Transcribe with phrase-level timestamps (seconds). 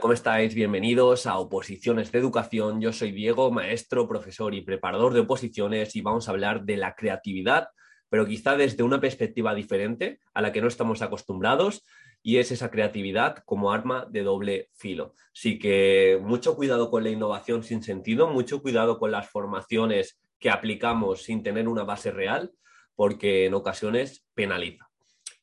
[0.00, 0.54] ¿Cómo estáis?
[0.54, 2.80] Bienvenidos a Oposiciones de Educación.
[2.80, 6.94] Yo soy Diego, maestro, profesor y preparador de oposiciones y vamos a hablar de la
[6.94, 7.68] creatividad,
[8.08, 11.84] pero quizá desde una perspectiva diferente a la que no estamos acostumbrados
[12.22, 15.14] y es esa creatividad como arma de doble filo.
[15.32, 20.50] Así que mucho cuidado con la innovación sin sentido, mucho cuidado con las formaciones que
[20.50, 22.52] aplicamos sin tener una base real,
[22.96, 24.88] porque en ocasiones penaliza.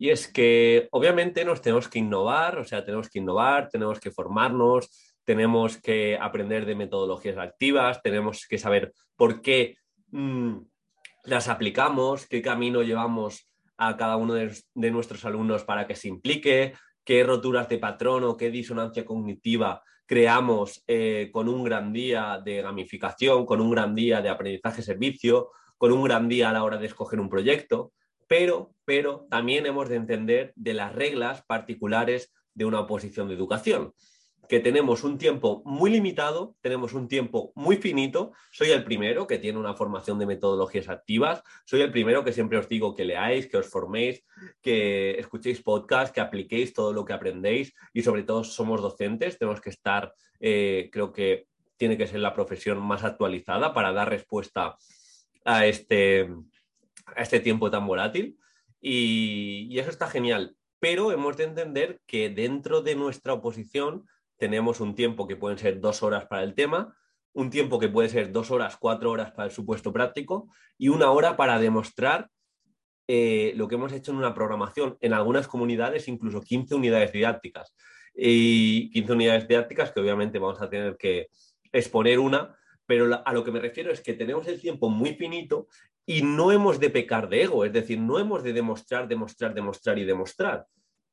[0.00, 4.10] Y es que obviamente nos tenemos que innovar, o sea, tenemos que innovar, tenemos que
[4.10, 4.88] formarnos,
[5.24, 9.76] tenemos que aprender de metodologías activas, tenemos que saber por qué
[10.08, 10.56] mm,
[11.24, 16.72] las aplicamos, qué camino llevamos a cada uno de, nuestros alumnos para que se implique,
[17.04, 22.62] qué roturas de patrón o qué disonancia cognitiva creamos eh, con un gran día de
[22.62, 26.86] gamificación, con un gran día de aprendizaje-servicio, con un gran día a la hora de
[26.86, 27.92] escoger un proyecto
[28.30, 33.92] pero, pero también hemos de entender de las reglas particulares de una oposición de educación,
[34.48, 38.30] que tenemos un tiempo muy limitado, tenemos un tiempo muy finito.
[38.52, 42.58] Soy el primero que tiene una formación de metodologías activas, soy el primero que siempre
[42.58, 44.24] os digo que leáis, que os forméis,
[44.62, 49.60] que escuchéis podcasts, que apliquéis todo lo que aprendéis y sobre todo somos docentes, tenemos
[49.60, 54.76] que estar, eh, creo que tiene que ser la profesión más actualizada para dar respuesta
[55.44, 56.28] a este
[57.16, 58.38] a este tiempo tan volátil
[58.80, 60.56] y, eso está genial.
[60.78, 64.06] Pero hemos de entender que dentro de nuestra oposición
[64.38, 66.96] tenemos un tiempo que pueden ser dos horas para el tema,
[67.32, 71.10] un tiempo que puede ser dos horas, cuatro horas para el supuesto práctico y una
[71.10, 72.28] hora para demostrar
[73.06, 74.96] eh, lo que hemos hecho en una programación.
[75.00, 77.74] En algunas comunidades incluso 15 unidades didácticas.
[78.14, 81.28] Y 15 unidades didácticas que obviamente vamos a tener que
[81.72, 82.56] exponer una,
[82.86, 85.68] pero a lo que me refiero es que tenemos el tiempo muy finito
[86.06, 89.98] y no hemos de pecar de ego, es decir, no hemos de demostrar, demostrar, demostrar
[89.98, 90.66] y demostrar.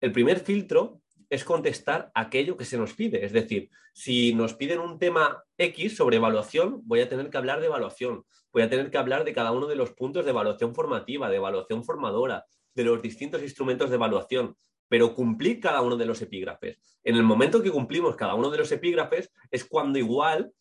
[0.00, 1.00] El primer filtro
[1.30, 3.24] es contestar aquello que se nos pide.
[3.24, 7.60] Es decir, si nos piden un tema X sobre evaluación, voy a tener que hablar
[7.60, 10.74] de evaluación, voy a tener que hablar de cada uno de los puntos de evaluación
[10.74, 14.56] formativa, de evaluación formadora, de los distintos instrumentos de evaluación,
[14.88, 16.78] pero cumplir cada uno de los epígrafes.
[17.04, 20.52] En el momento que cumplimos cada uno de los epígrafes es cuando igual,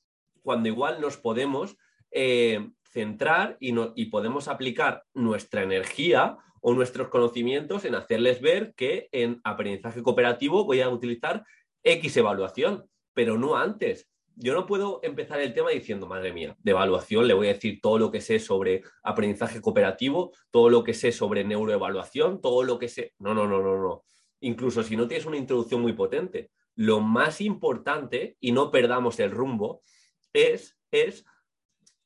[0.41, 1.77] cuando igual nos podemos
[2.11, 9.39] eh, centrar y, podemos aplicar nuestra energía o nuestros conocimientos en hacerles ver que en
[9.43, 11.45] aprendizaje cooperativo voy a utilizar
[11.83, 14.09] X evaluación, pero no antes.
[14.35, 17.79] Yo no puedo empezar el tema diciendo, madre mía, de evaluación le voy a decir
[17.83, 22.79] todo lo que sé sobre aprendizaje cooperativo, todo lo que sé sobre neuroevaluación, todo lo
[22.79, 23.13] que sé.
[23.19, 24.05] No, no, no, no, no.
[24.39, 29.29] Incluso si no tienes una introducción muy potente, lo más importante, y no perdamos el
[29.29, 29.83] rumbo,
[30.33, 30.75] es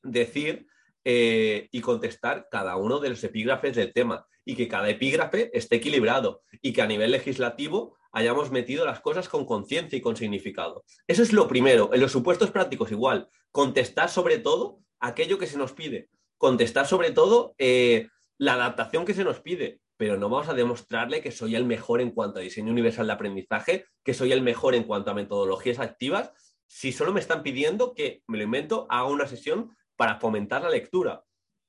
[0.04, 0.68] decir
[1.04, 5.78] eh, y contestar cada uno de los epígrafes del tema y que cada epígrafe esté
[5.78, 10.84] equilibrado y que a nivel legislativo hayamos metido las cosas con conciencia y con significado.
[11.08, 11.94] Eso es lo primero.
[11.94, 17.12] En los supuestos prácticos igual, contestar sobre todo aquello que se nos pide, contestar sobre
[17.12, 18.08] todo eh,
[18.38, 22.02] la adaptación que se nos pide, pero no vamos a demostrarle que soy el mejor
[22.02, 25.80] en cuanto a diseño universal de aprendizaje, que soy el mejor en cuanto a metodologías
[25.80, 26.32] activas,
[26.66, 30.72] si solo me están pidiendo que, me lo invento, haga una sesión para fomentar la
[30.72, 31.24] lectura.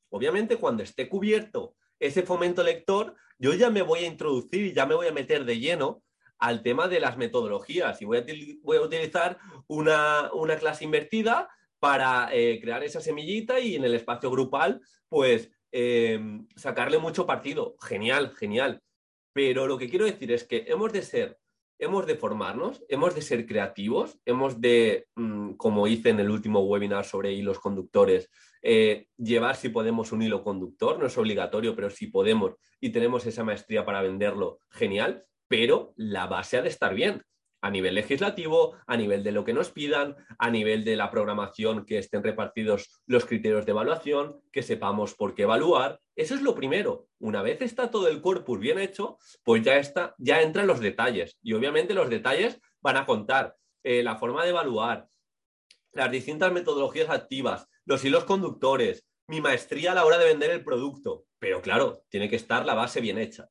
[0.09, 4.87] Obviamente, cuando esté cubierto ese fomento lector, yo ya me voy a introducir y ya
[4.87, 6.03] me voy a meter de lleno
[6.39, 12.83] al tema de las metodologías y voy a, utilizar una, clase invertida para eh, crear
[12.83, 17.77] esa semillita y en el espacio grupal, pues em, sacarle mucho partido.
[17.83, 18.81] Genial, genial.
[19.35, 21.39] Pero lo que quiero decir es que hemos de ser
[21.79, 26.61] hemos de formarnos, hemos de ser creativos, hemos de, mm, como hice en el último
[26.61, 28.31] webinar sobre hilos conductores,
[28.63, 33.27] eh, llevar si podemos un hilo conductor, no es obligatorio, pero si podemos y tenemos
[33.27, 37.23] esa maestría para venderlo, genial, pero la base ha de estar bien
[37.63, 41.87] a nivel legislativo, a nivel de lo que nos pidan, a nivel de la programación,
[41.87, 46.01] que estén repartidos los criterios de evaluación, que sepamos por qué evaluar.
[46.17, 47.07] Eso es lo primero.
[47.21, 51.39] Una vez está todo el corpus bien hecho, pues ya está, ya entran los detalles.
[51.41, 55.09] Y obviamente los detalles van a contar eh, la forma de evaluar,
[55.93, 60.65] las distintas metodologías activas, los hilos conductores, mi maestría a la hora de vender el
[60.65, 61.27] producto.
[61.39, 63.49] Pero claro, tiene que estar la base bien hecha.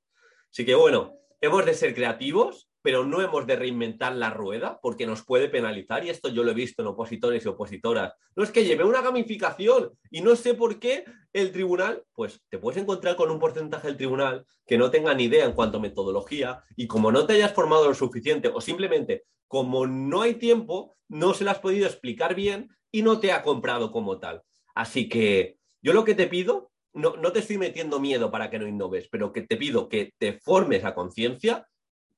[0.52, 5.06] Así que bueno, hemos de ser creativos, pero no hemos de reinventar la rueda porque
[5.06, 8.14] nos puede penalizar y esto yo lo he visto en opositores y opositoras.
[8.36, 12.58] No es que lleve una gamificación y no sé por qué el tribunal, pues te
[12.58, 15.82] puedes encontrar con un porcentaje del tribunal que no tenga ni idea en cuanto a
[15.82, 20.96] metodología y como no te hayas formado lo suficiente o simplemente como no hay tiempo,
[21.10, 24.44] no se lo has podido explicar bien y no te ha comprado como tal.
[24.74, 28.60] Así que yo lo que te pido, no, no te estoy metiendo miedo para que
[28.60, 31.68] no innoves, pero que te pido que te formes a conciencia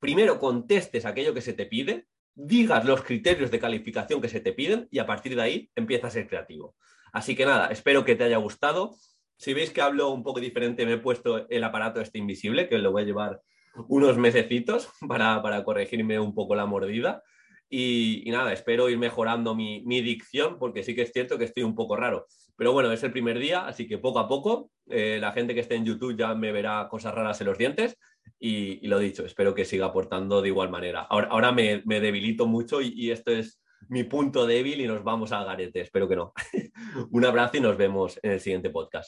[0.04, 4.52] primero contestes aquello que se te pide, digas los criterios de calificación que se te
[4.52, 6.76] piden y a partir de ahí empieza a ser creativo.
[7.14, 8.98] Así que nada, espero que te haya gustado.
[9.38, 12.80] Si veis que hablo un poco diferente, me he puesto el aparato este invisible, que
[12.80, 13.42] lo voy a llevar
[13.88, 17.24] unos mesecitos para, para corregirme un poco la mordida.
[17.70, 21.76] Y, nada, espero ir mejorando mi, dicción, porque sí que es cierto que estoy un
[21.76, 22.28] poco raro.
[22.58, 25.62] Pero bueno, es el primer día, así que poco a poco, eh, la gente que
[25.62, 27.98] esté en YouTube ya me verá cosas raras en los dientes
[28.40, 31.02] y, lo dicho, espero que siga aportando de igual manera.
[31.10, 35.44] Ahora, ahora me, debilito mucho y, esto es mi punto débil y nos vamos a
[35.44, 35.82] garete.
[35.82, 36.34] Espero que no.
[37.12, 39.02] Un abrazo y nos vemos en el siguiente podcast.